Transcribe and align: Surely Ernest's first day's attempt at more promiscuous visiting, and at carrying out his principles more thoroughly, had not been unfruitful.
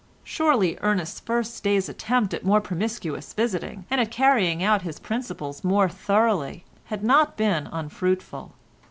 Surely 0.23 0.79
Ernest's 0.81 1.19
first 1.19 1.63
day's 1.63 1.87
attempt 1.87 2.33
at 2.33 2.43
more 2.43 2.59
promiscuous 2.59 3.33
visiting, 3.33 3.85
and 3.87 4.01
at 4.01 4.09
carrying 4.09 4.63
out 4.63 4.81
his 4.81 4.97
principles 4.97 5.63
more 5.63 5.87
thoroughly, 5.87 6.65
had 6.85 7.03
not 7.03 7.37
been 7.37 7.67
unfruitful. 7.71 8.51